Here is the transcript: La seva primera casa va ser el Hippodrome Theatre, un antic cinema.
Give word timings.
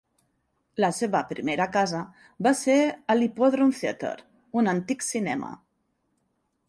La 0.83 0.87
seva 0.99 1.19
primera 1.33 1.67
casa 1.75 1.99
va 2.47 2.55
ser 2.61 2.77
el 3.15 3.21
Hippodrome 3.27 3.79
Theatre, 3.83 4.17
un 4.63 4.73
antic 4.73 5.07
cinema. 5.13 5.53